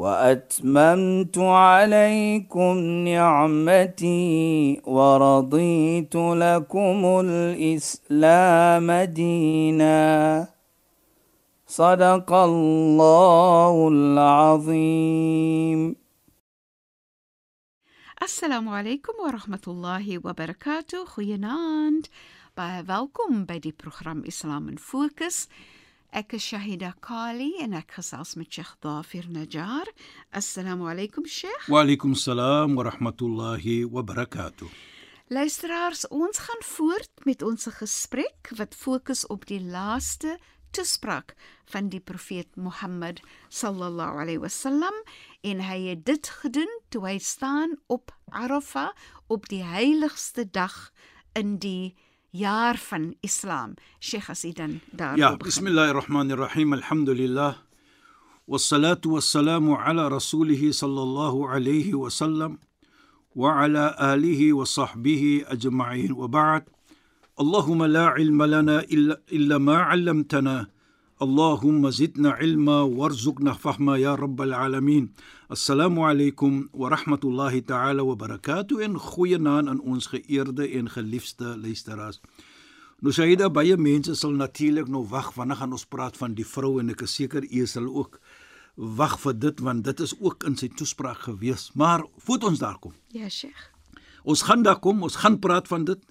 [0.00, 2.76] وأتممت عليكم
[3.08, 10.48] نعمتي ورضيت لكم الإسلام دينا.
[11.66, 15.96] صدق الله العظيم.
[18.22, 21.04] السلام عليكم ورحمة الله وبركاته.
[21.04, 22.06] خيناند
[22.56, 25.48] باي فالكم بدي بروخرام اسلام فوكس
[26.10, 29.86] Ek is Shahida Kali en ek gesels met Sheikh Dafir Najjar.
[30.34, 31.68] Assalamu alaykum Sheikh.
[31.70, 34.66] Wa alaykum salaam wa rahmatullahi wa barakatuh.
[35.30, 40.34] Luisteraars, ons gaan voort met ons gesprek wat fokus op die laaste
[40.74, 41.36] toespraak
[41.70, 44.98] van die profeet Mohammed sallallahu alaihi wasallam
[45.46, 48.90] en hy het dit gedoen toe hy staan op Arafah
[49.30, 50.90] op die heiligste dag
[51.38, 51.94] in die
[52.30, 53.74] jaar van Islam.
[53.98, 55.16] Sheikh Asidan daar.
[55.16, 56.72] Ja, bismillahirrahmanirrahim.
[56.72, 57.54] Alhamdulillah.
[58.50, 62.58] والصلاة والسلام على رسوله صلى الله عليه وسلم
[63.36, 66.64] وعلى آله وصحبه أجمعين وبعد
[67.40, 70.66] اللهم لا علم لنا إلا إلا ما علمتنا
[71.21, 75.09] اللهم زدنا علما وارزقنا فهما يا رب العالمين
[75.51, 82.19] السلام عليكم ورحمه الله تعالى وبركاته en goeienaand aan ons geëerde en geliefde luisteraars.
[82.99, 86.79] Nou Saida baie mense sal natuurlik nou wag wanneer gaan ons praat van die vrou
[86.79, 88.19] en ek is seker u sal ook
[88.75, 91.69] wag vir dit want dit is ook in sy toespraak gewees.
[91.79, 92.93] Maar voet ons daar kom.
[93.15, 93.71] Ja, Sheikh.
[94.23, 96.03] Ons gaan daar kom, ons gaan praat van dit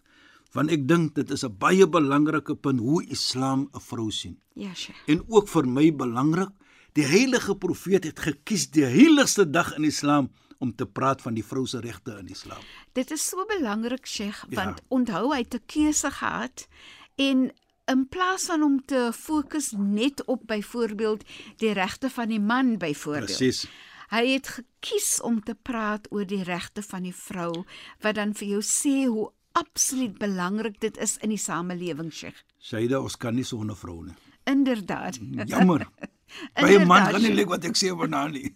[0.52, 4.38] want ek dink dit is 'n baie belangrike punt hoe Islam 'n vrou sien.
[4.54, 4.98] Ja, Sheikh.
[5.08, 6.50] En ook vir my belangrik,
[6.94, 11.44] die heilige profeet het gekies die heiligste dag in Islam om te praat van die
[11.46, 12.58] vrou se regte in Islam.
[12.94, 14.64] Dit is so belangrik, Sheikh, Ja.
[14.66, 16.68] want onthou hy het 'n keuse gehad
[17.16, 17.52] en
[17.86, 21.24] in plaas van om te fokus net op byvoorbeeld
[21.58, 23.26] die regte van die man byvoorbeeld.
[23.26, 23.68] Presies.
[24.10, 27.64] Hy het gekies om te praat oor die regte van die vrou
[28.02, 32.44] wat dan vir jou sê hoe absoluut belangrik dit is in die samelewing, Sheikh.
[32.60, 34.16] Saida, ons kan nie sonder vrou nie.
[34.50, 35.20] Inderdaad.
[35.50, 35.88] Jammer.
[36.62, 38.52] By 'n man gaan nie lyk wat ek sê vanaand nie.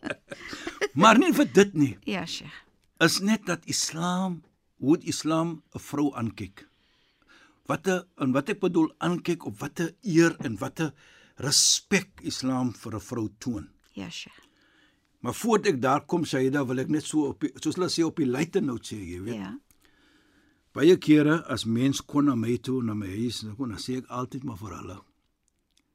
[1.02, 1.94] maar nie vir dit nie.
[2.06, 2.56] Ja, Sheikh.
[3.00, 4.42] Is net dat Islam,
[4.82, 6.66] hoe die Islam 'n vrou aankyk.
[7.70, 10.92] Wat 'n en wat ek bedoel aankyk op watter eer en watter
[11.36, 13.70] respek Islam vir 'n vrou toon.
[13.94, 14.50] Ja, Sheikh.
[15.20, 18.04] Maar voordat ek daar kom, Saida, wil ek net so op die, soos hulle sê
[18.04, 19.36] op die luite note sê, jy weet.
[19.36, 19.58] Ja.
[20.70, 23.96] Baie kere as mens kom na my toe na my huis, dan kom dan sê
[23.98, 24.98] ek altyd maar vir hulle.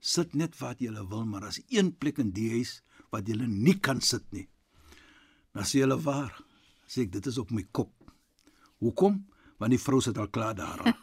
[0.03, 2.81] Sit net wat jy wil, maar as een plek in die huis
[3.11, 4.47] wat jy nie kan sit nie.
[5.55, 6.35] Dan sê hulle waar.
[6.91, 7.93] Sê ek dit is op my kop.
[8.83, 9.23] Hoekom?
[9.57, 10.83] Want die vrou sit al klaar daar.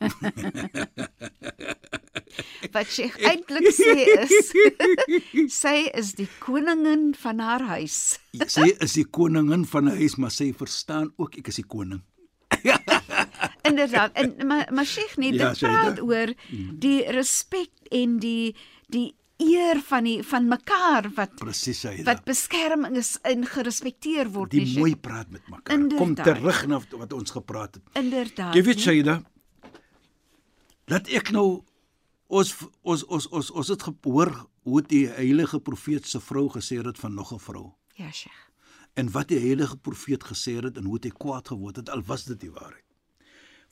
[2.72, 4.52] Wat Sheikh eintlik sê is
[5.62, 8.18] sy is die koningin van haar huis.
[8.48, 12.04] sy is die koningin van 'n huis, maar sy verstaan ook ek is die koning.
[13.68, 14.12] Inderdaad.
[14.12, 15.80] En maar maar Sheikh nie Ja, dit Shaida.
[15.80, 16.34] praat oor
[16.78, 18.54] die respek en die
[18.88, 22.02] die eer van die van mekaar wat Presies hy.
[22.04, 25.78] wat beskerming is en gerespekteer word die nie, mooi praat met mekaar.
[25.78, 26.24] Kom Inderdaad.
[26.36, 27.82] terug na wat ons gepraat het.
[27.94, 28.54] Inderdaad.
[28.54, 28.80] Jy weet?
[28.80, 29.22] Shaida,
[30.90, 31.62] laat ek nou
[32.32, 34.32] ons ons ons ons ons het gehoor
[34.62, 37.72] hoe die heilige profeet se vrou gesê het van nog 'n vrou.
[37.94, 38.40] Ja, Sheikh.
[38.94, 42.24] En wat die heilige profeet gesê het en hoe hy kwaad geword het al was
[42.24, 42.84] dit die waarheid.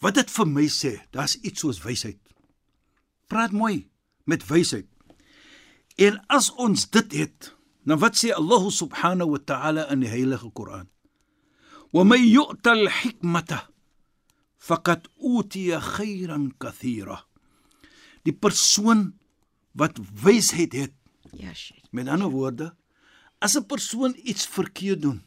[0.00, 2.20] Wat dit vir my sê, daar's iets soos wysheid.
[3.28, 3.90] Praat mooi
[4.24, 4.88] met wysheid.
[6.00, 7.50] En as ons dit het,
[7.84, 10.88] dan wat sê Allah subhanahu wa ta'ala in die heilige Koran?
[11.92, 13.66] Wa may yu'ta al-hikmata
[14.60, 17.24] faqad utiya khayran kathira.
[18.24, 19.14] Die persoon
[19.72, 20.94] wat wysheid het,
[21.32, 21.84] Ja, Sheikh.
[21.92, 22.74] met ander woorde,
[23.40, 25.22] as 'n persoon iets verkeerd doen,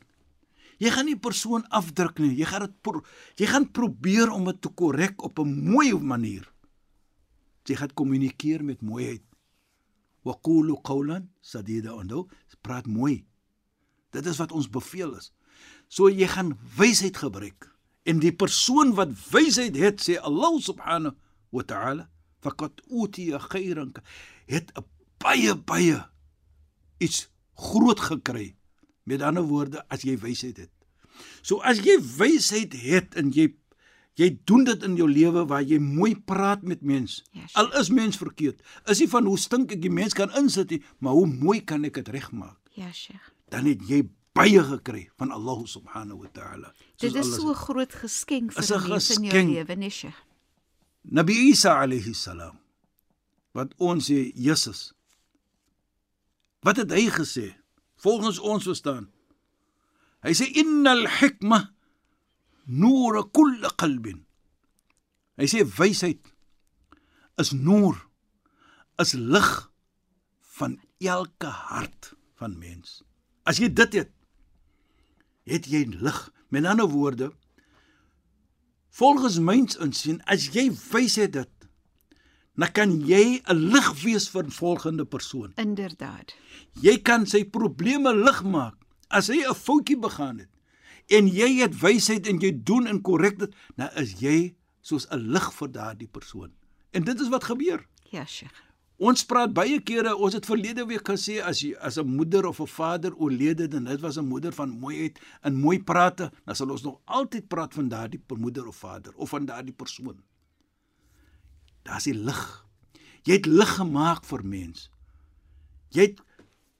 [0.83, 3.03] jy gaan nie persoon afdruk nie, jy gaan dit pro
[3.39, 6.45] jy gaan probeer om dit te korrek op 'n mooi manier.
[7.65, 9.23] Jy gaan kommunikeer met mooiheid.
[10.23, 12.27] Wa qulu qawlan sadida onthou,
[12.61, 13.25] praat mooi.
[14.11, 15.31] Dit is wat ons beveel is.
[15.87, 17.69] So jy gaan wysheid gebruik.
[18.03, 21.15] En die persoon wat wysheid het, sê Allah subhanahu
[21.55, 22.09] wa ta'ala,
[22.43, 23.93] faqad utiya khayran
[24.47, 24.83] het 'n
[25.19, 25.99] baie baie
[26.99, 28.55] iets groot gekry.
[29.03, 30.72] Met ander woorde, as jy wysheid het.
[31.41, 33.53] So as jy wysheid het en jy
[34.19, 37.23] jy doen dit in jou lewe waar jy mooi praat met mense.
[37.31, 37.55] Ja, Sheikh.
[37.57, 38.59] Al is mens verkeerd.
[38.85, 41.85] Is nie van hoe stink ek die mens kan insit nie, maar hoe mooi kan
[41.89, 42.59] ek dit regmaak?
[42.77, 43.31] Ja, Sheikh.
[43.49, 44.03] Dan het jy
[44.37, 46.73] baie gekry van Allah subhanahu wa ta'ala.
[47.01, 49.49] Dit is so 'n groot geskenk vir mense in jou geskenk.
[49.49, 50.19] lewe, nee, Sheikh.
[51.01, 52.59] Nabi Isa alayhi salam
[53.53, 54.93] wat ons sê Jesus.
[56.63, 57.53] Wat het hy gesê?
[57.95, 59.12] Volgens ons verstaan.
[60.23, 61.59] Hy sê innal hikma
[62.65, 64.23] noor kull qalbin.
[65.39, 66.23] Hy sê wysheid
[67.41, 67.97] is noor
[69.01, 69.51] is lig
[70.57, 73.01] van elke hart van mens.
[73.43, 74.11] As jy dit het,
[75.49, 76.19] het jy lig.
[76.53, 77.31] Met ander woorde,
[78.93, 81.65] Volgens myns insien, as jy wysheid het,
[82.53, 85.51] dan kan jy 'n lig wees vir 'n volgende persoon.
[85.57, 86.35] Inderdaad.
[86.81, 88.77] Jy kan sy probleme lig maak
[89.13, 90.49] as hy 'n foutjie begaan het.
[91.07, 95.31] En jy het wysheid en jy doen en korrek dit, dan is jy soos 'n
[95.31, 96.51] lig vir daardie persoon.
[96.91, 97.85] En dit is wat gebeur.
[98.09, 98.73] Ja, Sheikh.
[98.97, 102.59] Ons praat baie kere, ons het verlede week gesê as jy as 'n moeder of
[102.59, 106.69] 'n vader oorlede en dit was 'n moeder van mooiheid en mooi prate, dan sal
[106.69, 110.21] ons nog altyd praat van daardie moeder of vader of van daardie persoon.
[111.83, 112.65] Daar's die lig.
[113.23, 114.91] Jy het lig gemaak vir mens.
[115.89, 116.21] Jy het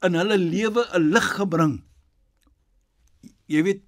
[0.02, 1.82] in hulle lewe 'n lig gebring.
[3.50, 3.82] Jy weet,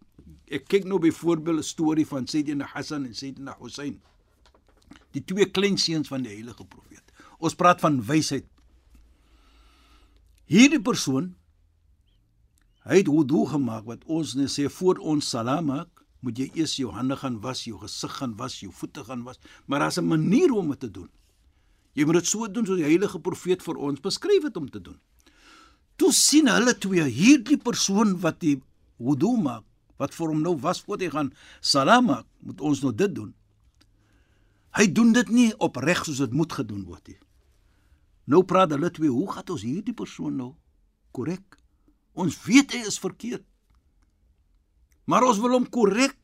[0.52, 4.00] ek kyk nou byvoorbeeld 'n storie van Sayyidina Hassan en Sayyidina Hussein.
[5.12, 7.02] Die twee kleinseuns van die heilige profeet.
[7.38, 8.46] Ons praat van wysheid.
[10.46, 11.34] Hierdie persoon
[12.86, 15.90] hy het wudu gemaak wat ons net sê voor ons salam maak,
[16.22, 19.38] moet jy eers jou hande gaan was, jou gesig gaan was, jou voete gaan was,
[19.66, 21.10] maar daar's 'n manier om dit te doen.
[21.94, 24.80] Jy moet dit so doen soos die heilige profeet vir ons beskryf het om te
[24.80, 24.98] doen.
[25.96, 28.62] Toe sien hulle twee hierdie persoon wat die
[28.98, 29.64] wudu maak,
[29.96, 33.34] wat vir hom nou was voor hy gaan salam maak, moet ons nou dit doen.
[34.76, 37.18] Hy doen dit nie opreg soos dit moet gedoen word nie.
[38.26, 40.52] Nou praat hulle twee, hoe gaan ons hierdie persoon nou
[41.16, 41.56] korrek?
[42.12, 43.44] Ons weet hy is verkeerd.
[45.06, 46.16] Maar ons wil hom korrek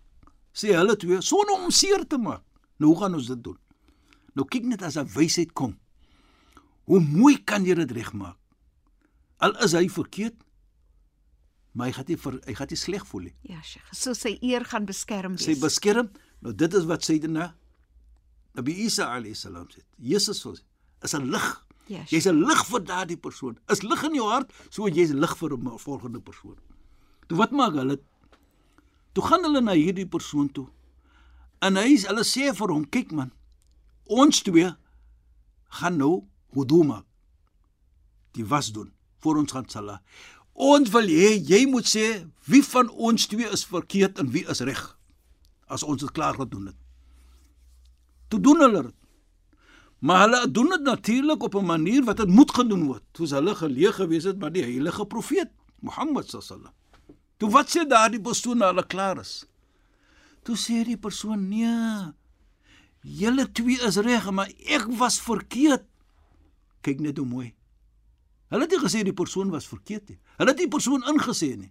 [0.53, 2.43] sê hulle twee sonder om seer te maak.
[2.77, 3.57] Nou hoe gaan ons dit doen?
[4.37, 5.79] Nou kyk net as 'n wysheid kom.
[6.85, 8.37] Hoe mooi kan jy dit regmaak?
[9.39, 10.35] Al is hy verkeerd,
[11.75, 13.35] maar hy gaan nie vir, hy gaan nie sleg voel nie.
[13.49, 13.89] Ja, Sheikh.
[13.95, 15.61] So sy eer gaan beskerm Sy wees.
[15.61, 16.11] beskerm.
[16.43, 17.55] Nou dit is wat Sayyidina
[18.55, 19.81] Nabi Isa alayhi salam sê.
[19.99, 20.53] Jesus sê
[21.05, 21.65] is 'n lig.
[21.89, 22.11] Ja, Sheikh.
[22.13, 23.59] Jy's 'n lig vir daardie persoon.
[23.71, 26.57] Is lig in jou hart, so jy's lig vir 'n volgende persoon.
[27.29, 27.99] Toe wat maak hulle?
[29.15, 30.69] Toe gaan hulle na hierdie persoon toe.
[31.63, 33.31] En hy hulle sê vir hom, kyk man,
[34.09, 34.75] ons twee
[35.71, 37.05] gaan nou wudu maak.
[38.33, 40.03] Die was doen voor ons gaan sala.
[40.53, 42.07] Ons wil hê jy moet sê
[42.47, 44.83] wie van ons twee is verkeerd en wie is reg.
[45.67, 46.79] As ons dit klaar gedoen het.
[48.29, 48.97] Toe doen hulle dit.
[50.03, 53.03] Maar hulle doen dit natuurlik op 'n manier wat dit moet gedoen word.
[53.13, 55.51] Soos hulle geleë gewees het by die heilige profeet
[55.81, 56.73] Mohammed sallam.
[57.37, 59.47] Toe wat sê daardie persoon na hulle klaar is?
[60.43, 62.13] Toe sê die persoon: "Nee.
[63.01, 65.85] Julle twee is reg, maar ek was verkeerd."
[66.81, 67.55] Kyk net hoe mooi.
[68.53, 70.19] Hulle het nie gesê die persoon was verkeerd nie.
[70.37, 71.71] Hulle het die persoon ingesê nie.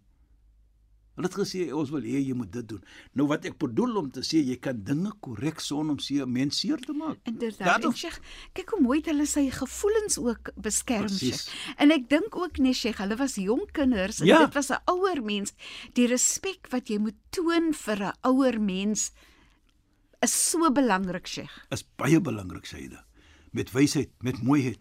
[1.18, 2.82] Hulle het gesê ons wil hê jy moet dit doen.
[3.20, 6.58] Nou wat ek bedoel om te sê jy kan dinge korrek sonder om seer mens
[6.64, 7.20] seer te maak.
[7.30, 7.68] Inderdaad.
[7.68, 8.18] Daarom- En Sheikh,
[8.54, 11.10] kyk hoe mooi hulle sy gevoelens ook beskerm.
[11.10, 11.44] Sheikh.
[11.78, 14.46] En ek dink ook nee, Sheikh, hulle was jong kinders en Ja.
[14.46, 15.54] dit was 'n ouer mens.
[15.94, 19.12] Die respek wat jy moet toon vir 'n ouer mens
[20.22, 21.66] is so belangrik, Sheikh.
[21.72, 23.04] Is baie belangrik syde.
[23.52, 24.80] Met wysheid, met mooiheid.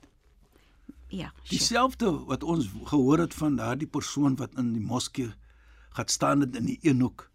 [1.11, 1.51] Ja, Sheikh.
[1.51, 5.33] Dieselfde wat ons gehoor het van daardie persoon wat in die moskee
[5.97, 7.27] gaan staan het in die een hoek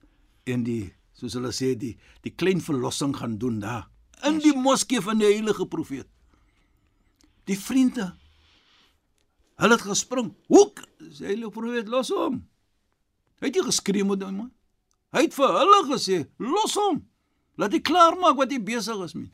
[0.47, 3.89] en die soos hulle sê die die klein verlossing gaan doen daar
[4.23, 6.07] in die moskee van die heilige profeet.
[7.45, 8.13] Die vriende
[9.59, 10.33] hulle het gespring.
[10.47, 12.41] Hoek, sê heilige profeet los hom.
[13.39, 14.39] Hy het nie geskree met hom.
[14.39, 14.51] nie.
[15.15, 17.03] Hy het vir hulle gesê, los hom.
[17.59, 19.31] Laat hy klaar maak wat hy besig is met.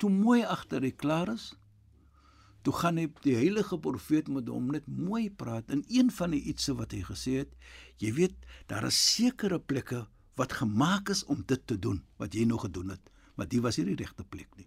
[0.00, 1.50] Toe mooi agter hy klaar is,
[2.66, 6.42] Toe gaan hy die heilige profeet met hom net mooi praat en een van die
[6.50, 7.52] ietsie wat hy gesê het,
[8.02, 8.34] jy weet,
[8.66, 10.00] daar is sekere plekke
[10.36, 13.78] wat gemaak is om dit te doen wat jy nog gedoen het, maar dit was
[13.78, 14.66] nie die regte plek nie.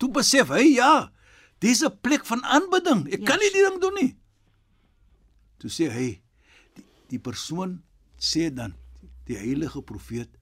[0.00, 1.12] Toe besef hy ja,
[1.60, 3.04] dis 'n plek van aanbidding.
[3.12, 4.16] Ek Ja, kan nie die ding doen nie.
[5.58, 6.22] Toe sê hy
[6.74, 7.82] die, die persoon
[8.16, 8.74] sê dan
[9.26, 10.40] die heilige profeet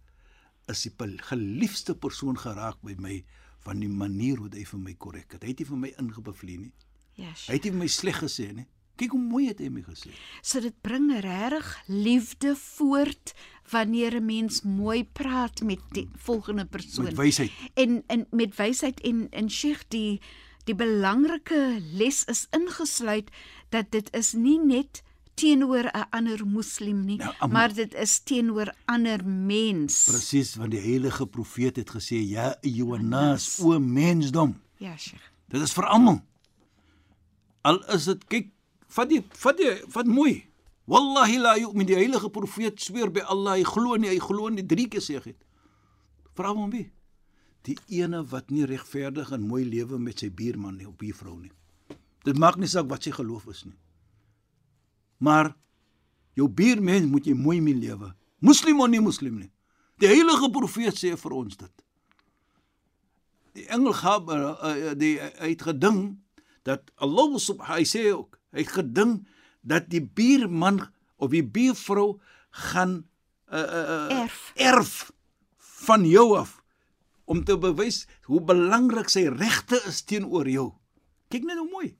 [0.69, 0.95] is die
[1.27, 3.25] geliefde persoon geraak by my
[3.65, 5.43] van die manier hoe hy vir my korrek het.
[5.43, 6.73] Hy het nie vir my ingebevlie nie.
[7.19, 7.55] Ja, Hy Sheikh.
[7.55, 8.67] het nie vir my sleg gesê nie.
[8.99, 10.11] Kyk hoe mooi het hy my gesê.
[10.43, 13.35] So dit bring regtig liefde voort
[13.71, 17.05] wanneer 'n mens mooi praat met die volgende persoon.
[17.05, 17.51] Met wysheid.
[17.75, 20.21] En en met wysheid en en Sheikh die
[20.65, 23.31] die belangrike les is ingesluit
[23.71, 25.03] dat dit is nie net
[25.39, 30.05] teenoor 'n ander moslim nie, Nou, am- maar dit is teenoor ander mens.
[30.11, 34.57] Presies want die heilige profeet het gesê ja Johannes o mensdom.
[34.79, 35.23] Ja, Sheikh.
[35.49, 36.21] Dit is vir almal.
[37.63, 38.51] Al is dit kyk
[38.89, 40.45] vat die vat die vat mooi.
[40.89, 44.65] Wallahi la yu'min die heilige profeet sweer by Allah hy glo nie hy glo nie
[44.67, 45.43] drie keer sê hy het.
[46.39, 46.87] Vra hom wie?
[47.67, 51.51] Die ene wat nie regverdig en mooi lewe met sy buurman nie of buurvrou nie.
[52.25, 53.75] Dit maak nie saak wat sy geloof is nie.
[55.19, 55.53] Maar
[56.39, 58.13] jou buurmens moet jy mooi mee lewe.
[58.39, 59.51] Moslim of nie moslim nie.
[59.99, 61.85] Die heilige profeet sê vir ons dit.
[63.59, 66.19] Die engel Gab uh, uh, die hy het gedink
[66.69, 69.27] dat Allah subhanahu hy sê ook, hy het gedink
[69.67, 70.85] dat die buurman
[71.19, 72.21] of die buurvrou
[72.69, 73.01] gaan
[73.51, 74.53] uh, uh, uh, Erf.
[74.55, 74.93] erf
[75.89, 76.59] van jou af
[77.29, 80.71] om te bewys hoe belangrik sy regte is teenoor jou.
[81.29, 81.91] Kyk net hoe mooi.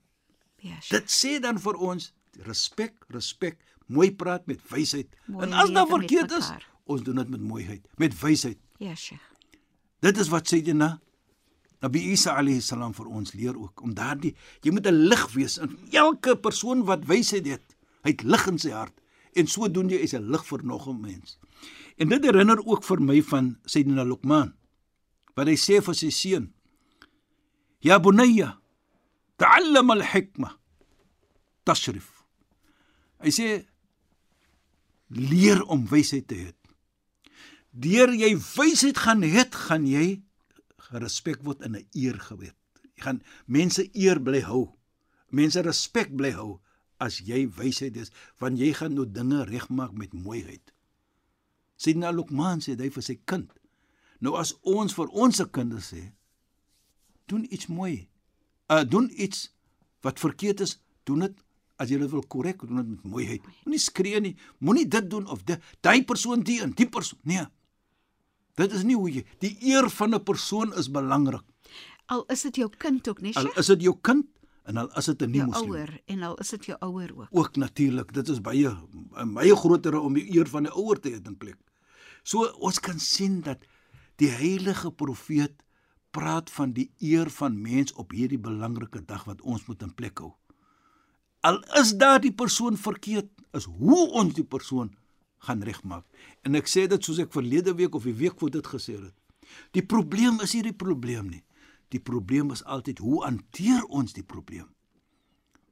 [0.63, 0.79] Ja.
[0.89, 2.09] Dit sê dan vir ons
[2.45, 3.57] respek, respek,
[3.87, 5.07] mooi praat met wysheid.
[5.25, 6.51] Mooi En as daar verkeerd is,
[6.85, 8.57] ons doen dit met mooiheid, met wysheid.
[8.77, 9.25] Ja, Sheikh.
[9.99, 10.99] Dit is wat Sayyidina
[11.79, 14.33] Nabi Isa alayhi salam vir ons leer ook om daardie
[14.63, 17.75] jy moet 'n lig wees in elke persoon wat wysheid het.
[18.03, 18.95] Hy het lig in sy hart
[19.35, 21.39] en sodoende is 'n lig vir nog 'n mens.
[21.97, 24.53] En dit herinner ook vir my van Sayyidina Luqman
[25.35, 26.53] wat hy sê vir sy seun:
[27.79, 28.59] "Ya bunayya,
[29.37, 30.57] ta'allam al-hikma
[31.63, 32.18] tashrif."
[33.19, 33.49] Hy sê
[35.09, 36.49] leer om wysheid te hê.
[37.69, 40.21] Deur jy wysheid gaan het, gaan jy
[40.89, 42.57] gerespek word in 'n eer gewet.
[42.95, 44.75] Jy gaan mense eer bly hou.
[45.29, 46.59] Mense respek bly hou
[46.97, 50.73] as jy wysheid is, want jy gaan nou dinge regmaak met mooiheid.
[51.77, 53.51] Sidna Luqman sê hy vir sy kind.
[54.19, 56.11] Nou as ons vir ons kinders sê,
[57.27, 58.09] doen iets mooi.
[58.69, 59.51] Uh doen iets
[60.01, 61.43] wat verkeerd is, doen dit
[61.79, 63.45] as jy wil korrek, doen dit met mooiheid.
[63.65, 67.19] Moenie skree nie, moenie dit doen of dit, daai persoon die en die persoon.
[67.23, 67.45] Nee.
[68.59, 71.45] Dit is nie hoe jy die eer van 'n persoon is belangrik.
[72.07, 74.25] Al is dit jou kind ook, nee, Al is dit jou kind
[74.65, 75.69] en al is dit 'n nie jou moslim.
[75.69, 77.27] ouer en al is dit jou ouer ook.
[77.31, 78.75] Ook natuurlik, dit is baie
[79.33, 81.57] baie groter om die eer van 'n ouer te hê in plek.
[82.23, 83.59] So ons kan sien dat
[84.17, 85.63] die heilige profeet
[86.11, 90.17] praat van die eer van mens op hierdie belangrike dag wat ons moet in plek
[90.19, 90.33] hou.
[91.41, 94.91] Al is daar die persoon verkeerd, is hoe ons die persoon
[95.47, 96.03] gaan regmaak.
[96.43, 99.15] En ek sê dit soos ek verlede week of die week voor dit gesê het.
[99.73, 101.43] Die probleem is nie die probleem nie.
[101.89, 104.67] Die probleem is altyd hoe hanteer ons die probleem?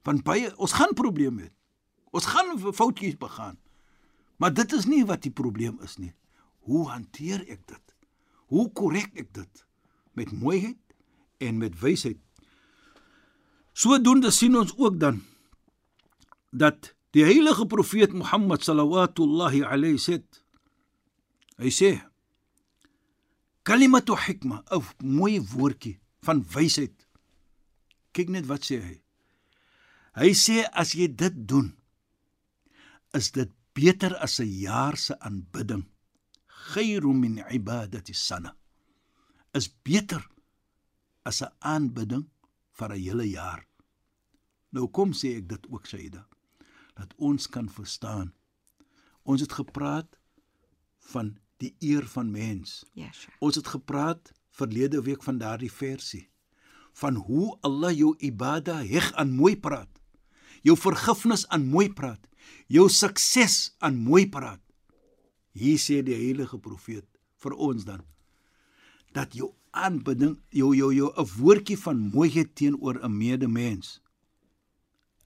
[0.07, 1.51] Want baie ons gaan probleme hê.
[2.15, 3.57] Ons gaan foutjies begaan.
[4.39, 6.13] Maar dit is nie wat die probleem is nie.
[6.65, 7.95] Hoe hanteer ek dit?
[8.47, 9.65] Hoe korrek ek dit?
[10.15, 10.79] Met mooiheid
[11.43, 12.17] en met wysheid.
[13.77, 15.19] Sodoende sien ons ook dan
[16.57, 20.19] dat die heilige profeet Mohammed sallallahu alayhi sê
[21.57, 21.91] hy sê
[23.63, 26.95] kalimatu hikma of mooi woordjie van wysheid.
[28.13, 28.95] Kyk net wat sê hy.
[30.17, 31.73] Hy sê as jy dit doen
[33.17, 35.85] is dit beter as 'n jaar se aanbidding.
[36.69, 38.55] Khairu min ibadati sana.
[39.53, 40.23] Is beter
[41.23, 42.25] as 'n aanbidding
[42.77, 43.67] vir 'n hele jaar.
[44.71, 46.27] Nou kom sê ek dit ook Saida
[46.97, 48.33] dat ons kan verstaan.
[49.21, 50.17] Ons het gepraat
[51.13, 52.83] van die eer van mens.
[52.93, 53.37] Ja, Sheikh.
[53.39, 56.27] Ons het gepraat verlede week van daardie versie
[56.97, 59.89] van hoe Allah jou ibada heg aan mooi praat.
[60.65, 62.23] Jou vergifnis aan mooi praat.
[62.65, 64.61] Jou sukses aan mooi praat.
[65.53, 67.05] Hier sê die heilige profeet
[67.37, 68.01] vir ons dan
[69.13, 74.01] dat jou aanbidding, jou jou jou 'n woordjie van mooiheid teenoor 'n medemens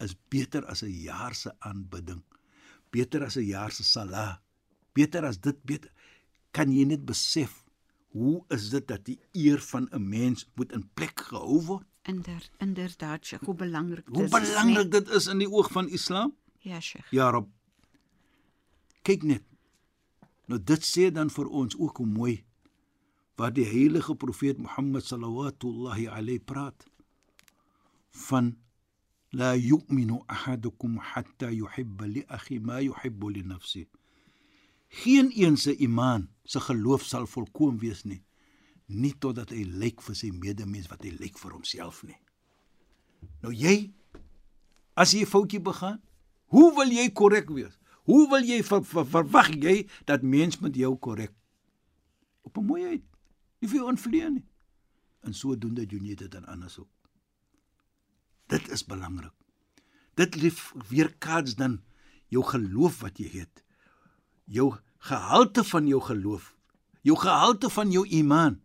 [0.01, 2.24] is beter as 'n jaar se aanbidding.
[2.89, 4.41] Beter as 'n jaar se salat.
[4.93, 5.91] Beter as dit beter.
[6.51, 7.63] Kan jy net besef
[8.12, 11.86] hoe is dit dat die eer van 'n mens moet in plek gehou word?
[12.03, 14.39] Inder, inderdaad, Sheikh, hoe belangrik Hoe dit is.
[14.39, 16.34] belangrik dit is in die oog van Islam?
[16.63, 16.74] Nee?
[16.74, 17.12] Ja, Sheikh.
[17.12, 17.48] Ja, Rob.
[19.01, 19.43] Kyk net.
[20.48, 22.46] Nou dit sê dan vir ons ook hoe mooi
[23.39, 26.86] wat die heilige profeet Mohammed sallallahu alayhi praat
[28.27, 28.58] van
[29.31, 33.88] la yu'minu ahadukum hatta yuhibba li akhi ma yuhibbu li nafsi.
[34.89, 38.23] Geen een se iman, se geloof sal volkoem wees nie,
[38.88, 42.19] nie totdat hy lyk vir sy medemens wat hy lyk vir homself nie.
[43.41, 43.91] Nou jy
[44.93, 46.01] As jy 'n foutjie begaan,
[46.51, 47.79] hoe wil jy korrek wees?
[48.03, 51.33] Hoe wil jy ver, ver, verwag jy dat mens met jou korrek?
[52.43, 53.03] Op 'n mooi uit.
[53.59, 54.45] Nie vir jou invloed nie.
[55.21, 56.89] En sodoende doen jy dit dan anders ook.
[58.51, 59.34] Dit is belangrik.
[60.20, 61.79] Dit lief weerkaats dan
[62.31, 63.63] jou geloof wat jy het.
[64.51, 64.74] Jou
[65.08, 66.51] gehalte van jou geloof.
[67.01, 68.60] Jou gehalte van jou iman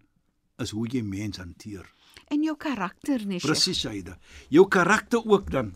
[0.62, 1.86] is hoe jy mens hanteer.
[2.32, 3.38] En jou karakter, nee.
[3.40, 4.18] Presies, Saida.
[4.50, 5.74] Jou karakter ook dan.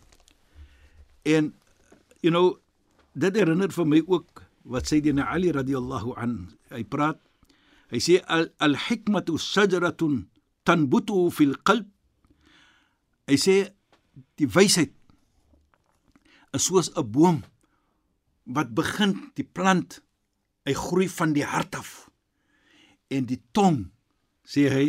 [1.22, 1.54] En
[2.20, 2.58] you know,
[3.14, 6.34] dit herinner vir my ook wat Sayyidina Ali radhiyallahu an
[6.74, 7.20] hy praat.
[7.90, 10.24] Hy sê al-hikmatu al sajratun
[10.66, 11.88] tanbutu fil qalb.
[13.30, 13.56] Hy sê
[14.40, 14.92] die wysheid
[16.56, 17.42] is soos 'n boom
[18.44, 20.00] wat begin die plant
[20.66, 22.10] hy groei van die hart af.
[23.08, 23.90] En die tong
[24.44, 24.86] sê hy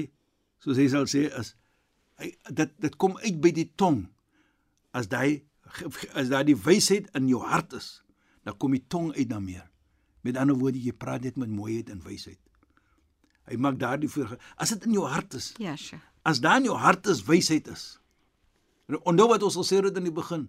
[0.62, 1.56] soos hy sal sê is
[2.22, 4.10] hy dit dit kom uit by die tong.
[4.94, 5.44] As daai
[6.14, 8.02] as daai die wysheid in jou hart is
[8.44, 9.68] dan kom die tong uit dan meer.
[10.22, 12.40] Met ander woorde jy praat net met mooiheid en wysheid.
[13.50, 16.02] Hy maak daardie voor as dit in jou hart is ja sure.
[16.24, 18.01] As daar in jou hart is wysheid is
[19.04, 20.48] onthou wat ons al sê het in die begin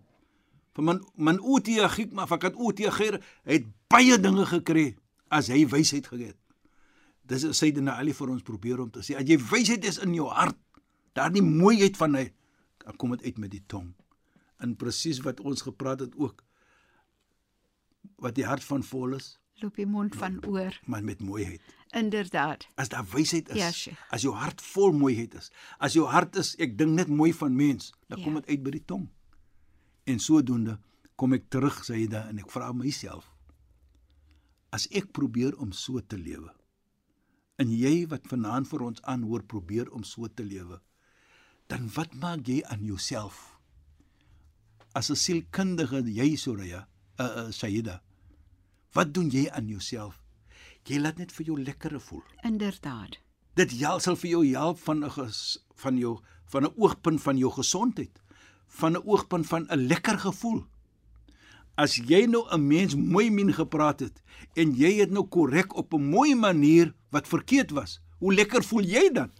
[0.74, 4.96] van man man utia hikma fakat utia khair het baie dinge gekry
[5.28, 6.38] as hy wysheid gehad
[7.22, 10.28] dis Sayyidina Ali vir ons probeer om te sê as jy wysheid is in jou
[10.28, 10.58] hart
[11.14, 12.30] daardie mooiheid van hy
[12.84, 13.92] dan kom dit uit met die tong.
[14.62, 16.42] In presies wat ons gepraat het ook
[18.22, 20.78] wat die hart van vol is loop die mond van oor.
[20.86, 21.62] Maar met mooiheid.
[21.92, 22.66] Inderdaad.
[22.74, 26.54] As daar wysheid is ja, as jou hart vol mooiheid is as jou hart is
[26.62, 28.24] ek dink net mooi van mens dan ja.
[28.24, 29.08] kom dit uit by die tong.
[30.04, 30.78] En sodoende
[31.16, 33.28] kom ek terug sê hy da en ek vra myself
[34.72, 36.48] as ek probeer om so te lewe
[37.60, 40.80] en jy wat vanaand vir ons aanhoor probeer om so te lewe
[41.72, 43.56] dan wat maak jy aan jouself?
[44.92, 46.86] As 'n sielkundige jy Soraya,
[47.18, 48.02] uh, uh, Sayyida.
[48.92, 50.20] Wat doen jy aan jouself?
[50.84, 52.22] Jy laat net vir jou lekker voel.
[52.42, 53.18] Inderdaad.
[53.54, 55.10] Dit sal vir jou help van 'n
[55.74, 56.18] van jou
[56.52, 58.20] van 'n oogpunt van jou gesondheid,
[58.68, 60.64] van 'n oogpunt van 'n lekker gevoel.
[61.76, 64.22] As jy nou 'n mens mooi min gepraat het
[64.54, 68.82] en jy het nou korrek op 'n mooi manier wat verkeerd was, hoe lekker voel
[68.82, 69.30] jy dan?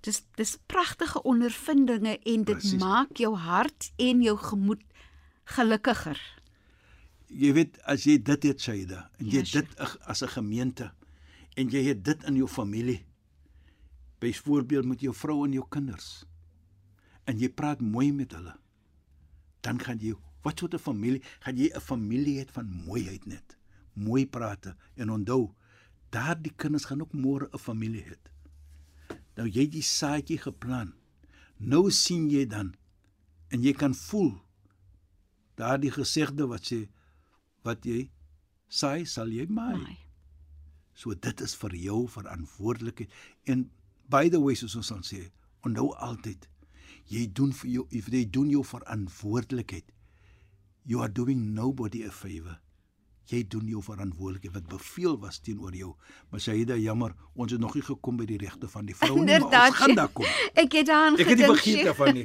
[0.00, 2.80] dis dis pragtige ondervindinge en dit Precies.
[2.80, 4.82] maak jou hart en jou gemoed
[5.44, 6.20] gelukkiger.
[7.30, 9.52] Jy weet as jy dit het Saida en jy yes.
[9.54, 10.90] dit as 'n gemeente
[11.56, 13.04] en jy het dit in jou familie.
[14.20, 16.26] Byvoorbeeld met jou vrou en jou kinders.
[17.24, 18.56] En jy praat mooi met hulle.
[19.62, 23.56] Dan gaan jy wat soort 'n familie gaan jy 'n familie het van mooiheid net.
[23.94, 25.54] Mooi prate en onthou
[26.10, 28.16] daardie kinders gaan ook môre 'n familie hê.
[29.36, 30.94] Nou jy het die saadjie geplant.
[31.56, 32.74] Nou sien jy dan
[33.48, 34.40] en jy kan voel
[35.54, 36.88] daardie gesegde wat sê
[37.66, 38.10] wat jy
[38.68, 39.98] saai sal jy maai.
[40.94, 43.12] So dit is vir jou verantwoordelikheid
[43.52, 43.68] en
[44.10, 45.30] by the way soos ons sê,
[45.66, 46.48] onthou altyd
[47.10, 49.86] jy doen vir jou if jy doen jou verantwoordelikheid.
[50.84, 52.58] You are doing nobody a favor
[53.30, 55.92] jy doen jou verantwoordelikheid wat beveel was teenoor jou.
[56.30, 59.38] Maar Shaida, jammer, ons het nog nie gekom by die regte van die vrou nie,
[59.38, 60.26] maar ons gaan daar kom.
[60.54, 61.26] Ek het daaraan gedink.
[61.26, 62.24] Ek het nie vergeet daarvan nie.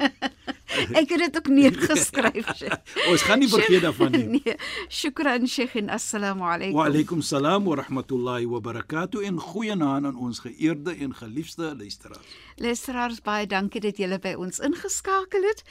[1.01, 2.51] ek het dit ook neergeskryf.
[3.11, 4.25] ons gaan nie vergeet daarvan nie.
[4.37, 4.57] Nee.
[4.89, 6.77] Shukran Sheikh en assalamu alaykum.
[6.77, 12.39] Wa alaykum salaam wa rahmatullahi wa barakatuh en goeienaand aan ons geëerde en geliefde luisteraars.
[12.55, 15.63] Luisteraars, baie dankie dat julle by ons ingeskakel het.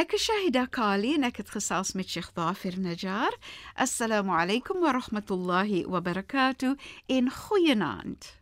[0.00, 3.36] Ek is Shahida Kali en ek het gesels met Sheikh Dafir Najjar.
[3.76, 6.78] Assalamu alaykum wa rahmatullahi wa barakatuh
[7.12, 8.41] in goeienaand.